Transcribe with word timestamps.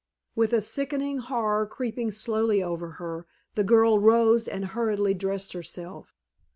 With 0.35 0.51
a 0.51 0.61
sickening 0.61 1.19
horror 1.19 1.67
creeping 1.67 2.09
slowly 2.09 2.63
over 2.63 2.93
her, 2.93 3.27
the 3.53 3.63
girl 3.63 3.99
rose 3.99 4.47
and 4.47 4.65
hurriedly 4.65 5.13
dressed 5.13 5.53
herself. 5.53 6.15